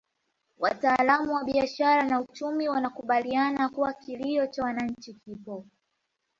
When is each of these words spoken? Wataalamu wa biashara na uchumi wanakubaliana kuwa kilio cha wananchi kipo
Wataalamu 0.57 1.33
wa 1.33 1.43
biashara 1.43 2.03
na 2.03 2.21
uchumi 2.21 2.69
wanakubaliana 2.69 3.69
kuwa 3.69 3.93
kilio 3.93 4.47
cha 4.47 4.63
wananchi 4.63 5.13
kipo 5.13 5.65